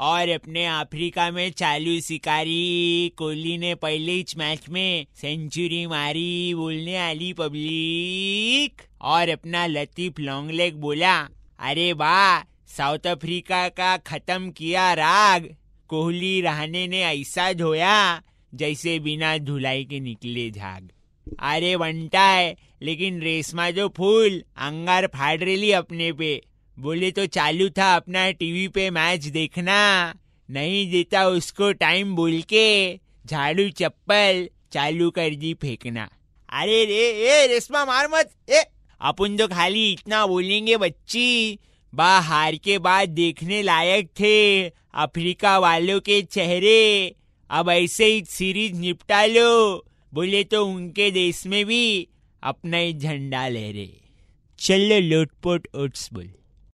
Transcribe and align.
और 0.00 0.28
अपने 0.28 0.66
अफ्रीका 0.66 1.30
में 1.30 1.50
चालू 1.50 2.00
शिकारी 2.00 3.12
कोहली 3.16 3.58
ने 3.58 3.74
पहले 3.74 4.12
ही 4.12 4.24
मैच 4.38 4.68
में 4.68 5.06
सेंचुरी 5.14 5.86
मारी, 5.86 6.54
बोलने 6.54 6.96
आली 6.96 7.32
पब्लिक 7.32 8.82
और 9.02 9.28
अपना 9.28 9.66
लतीफ 9.66 10.20
लॉन्ग 10.20 10.50
लेग 10.50 10.74
बोला, 10.74 11.28
अरे 11.58 11.92
वाह, 11.92 12.40
साउथ 12.66 13.06
अफ्रीका 13.06 13.68
का 13.68 13.96
खत्म 13.96 14.50
किया 14.50 14.92
राग। 14.94 15.56
कोहली 15.88 16.40
रहने 16.40 16.86
ने 16.86 17.02
ऐसा 17.02 17.52
धोया, 17.52 18.22
जैसे 18.54 18.98
बिना 18.98 19.38
धुलाई 19.38 19.84
के 19.84 20.00
निकले 20.00 20.50
झाग। 20.50 20.90
अरे 21.40 21.76
बनता 21.76 22.22
है 22.22 22.56
लेकिन 22.82 23.20
रेशमा 23.20 23.70
जो 23.70 23.88
फूल, 23.88 24.42
अंगार 24.56 25.06
फाड़ 25.06 25.38
रही 25.40 25.72
अपने 25.72 26.12
पे। 26.12 26.40
बोले 26.78 27.10
तो 27.10 27.26
चालू 27.26 27.68
था 27.68 27.96
अपना 27.96 28.30
टीवी 28.30 28.68
पे 28.68 28.90
मैच 28.90 29.24
देखना। 29.24 30.14
नहीं 30.50 30.90
देता 30.90 31.26
उसको 31.26 31.72
टाइम 31.72 32.16
बोल 32.16 32.42
के। 32.42 32.96
झाड़ू, 33.26 33.68
चप्पल, 33.68 34.48
चालू 34.72 35.10
कर 35.10 35.30
दी 35.30 35.54
फेंकना। 35.54 36.08
अरे 36.52 36.84
रे, 36.84 37.28
ए, 37.28 37.46
रेशमा, 37.46 37.84
मार 37.84 38.08
मत। 38.12 38.34
ए, 38.50 38.62
अपन 39.00 39.36
तो 39.36 39.48
खाली 39.48 39.92
इतना 39.92 40.26
बोलेंगे, 40.26 40.76
बच्ची। 40.76 41.58
बा, 41.94 42.18
हार 42.18 42.56
के 42.56 42.78
बाद 42.78 43.08
देखने 43.08 43.62
लायक 43.62 44.06
थे 44.06 44.68
अफ्रीका 44.94 45.58
वालों 45.58 46.00
के 46.00 46.22
चेहरे। 46.22 47.14
अब 47.50 47.70
ऐसे 47.70 48.04
ही 48.04 48.24
सीरीज़ 48.24 48.72
निपटा 48.72 49.24
लो। 49.24 49.86
बोले 50.14 50.44
तो 50.44 50.66
उनके 50.66 51.10
देश 51.10 51.46
में 51.46 51.66
भी 51.66 52.08
अपना 52.42 52.76
ही 52.76 52.92
झंडा 52.92 53.48
लहरे। 53.48 54.00
चलो, 54.58 55.00
लोटपोट 55.00 55.68
ओट्स 55.74 56.12
बोल। 56.12 56.30